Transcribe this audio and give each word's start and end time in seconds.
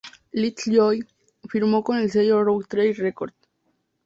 Little 0.33 0.73
Joy 0.75 1.01
firmó 1.43 1.83
con 1.83 1.99
el 1.99 2.09
sello 2.09 2.43
Rough 2.43 2.65
Trade 2.67 2.93
Records. 2.93 3.37